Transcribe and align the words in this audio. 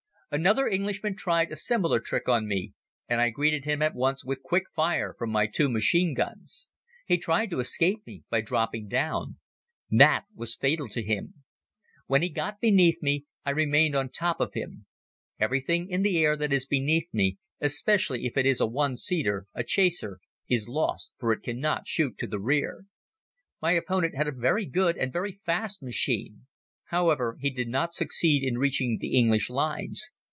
Another 0.33 0.65
Englishman 0.65 1.17
tried 1.17 1.51
a 1.51 1.57
similar 1.57 1.99
trick 1.99 2.29
on 2.29 2.47
me 2.47 2.71
and 3.09 3.19
I 3.19 3.31
greeted 3.31 3.65
him 3.65 3.81
at 3.81 3.93
once 3.93 4.23
with 4.23 4.41
quick 4.41 4.63
fire 4.73 5.13
from 5.17 5.29
my 5.29 5.45
two 5.45 5.69
machine 5.69 6.13
guns. 6.13 6.69
He 7.05 7.17
tried 7.17 7.49
to 7.49 7.59
escape 7.59 8.07
me 8.07 8.23
by 8.29 8.39
dropping 8.39 8.87
down. 8.87 9.39
That 9.89 10.23
was 10.33 10.55
fatal 10.55 10.87
to 10.87 11.03
him. 11.03 11.43
When 12.07 12.21
he 12.21 12.29
got 12.29 12.61
beneath 12.61 12.99
me 13.01 13.25
I 13.43 13.49
remained 13.49 13.93
on 13.93 14.07
top 14.07 14.39
of 14.39 14.53
him. 14.53 14.85
Everything 15.37 15.89
in 15.89 16.01
the 16.01 16.17
air 16.19 16.37
that 16.37 16.53
is 16.53 16.65
beneath 16.65 17.13
me, 17.13 17.37
especially 17.59 18.25
if 18.25 18.37
it 18.37 18.45
is 18.45 18.61
a 18.61 18.65
one 18.67 18.95
seater, 18.95 19.47
a 19.53 19.65
chaser, 19.65 20.21
is 20.47 20.65
lost, 20.69 21.11
for 21.17 21.33
it 21.33 21.43
cannot 21.43 21.89
shoot 21.89 22.17
to 22.19 22.27
the 22.27 22.39
rear. 22.39 22.85
My 23.61 23.73
opponent 23.73 24.15
had 24.15 24.29
a 24.29 24.31
very 24.31 24.63
good 24.65 24.95
and 24.97 25.11
very 25.11 25.33
fast 25.33 25.83
machine. 25.83 26.47
However, 26.85 27.35
he 27.41 27.49
did 27.49 27.67
not 27.67 27.93
succeed 27.93 28.43
in 28.45 28.57
reaching 28.57 28.99
the 29.01 29.17
English 29.17 29.49
lines. 29.49 30.09